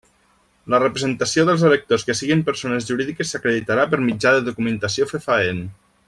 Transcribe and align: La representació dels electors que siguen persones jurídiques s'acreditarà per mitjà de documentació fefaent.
La 0.73 0.77
representació 0.83 1.43
dels 1.49 1.65
electors 1.69 2.05
que 2.07 2.15
siguen 2.21 2.41
persones 2.49 2.87
jurídiques 2.91 3.33
s'acreditarà 3.35 3.85
per 3.95 4.01
mitjà 4.11 4.33
de 4.37 4.41
documentació 4.51 5.11
fefaent. 5.15 5.61